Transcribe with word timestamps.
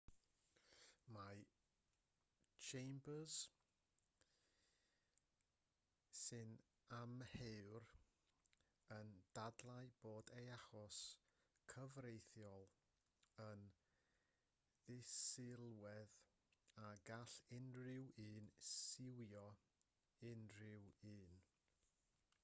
mae 1.15 1.41
chambers 2.67 3.33
sy'n 6.19 6.53
amheuwr 7.01 7.85
yn 8.97 9.11
dadlau 9.39 9.91
bod 10.05 10.33
ei 10.39 10.49
achos 10.55 10.97
cyfreithiol 11.75 12.67
yn 13.45 13.69
ddisylwedd 14.87 16.19
a 16.87 16.87
gall 17.11 17.37
unrhyw 17.59 18.09
un 18.29 18.49
siwio 18.73 19.45
unrhyw 20.33 20.89
un 21.17 21.37